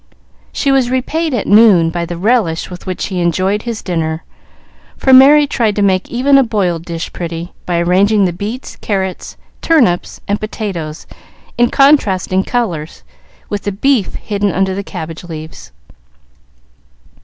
She 0.51 0.71
was 0.71 0.89
repaid 0.89 1.31
at 1.31 1.45
noon 1.45 1.91
by 1.91 2.05
the 2.07 2.17
relish 2.17 2.71
with 2.71 2.87
which 2.87 3.05
he 3.09 3.19
enjoyed 3.21 3.61
his 3.61 3.83
dinner, 3.83 4.23
for 4.97 5.13
Merry 5.13 5.45
tried 5.45 5.75
to 5.75 5.83
make 5.83 6.09
even 6.09 6.39
a 6.39 6.43
boiled 6.43 6.85
dish 6.85 7.13
pretty 7.13 7.53
by 7.67 7.77
arranging 7.77 8.25
the 8.25 8.33
beets, 8.33 8.77
carrots, 8.77 9.37
turnips, 9.61 10.19
and 10.27 10.39
potatoes 10.39 11.05
in 11.55 11.69
contrasting 11.69 12.43
colors, 12.43 13.03
with 13.47 13.61
the 13.61 13.71
beef 13.71 14.15
hidden 14.15 14.51
under 14.51 14.73
the 14.73 14.81
cabbage 14.81 15.23
leaves. 15.23 15.71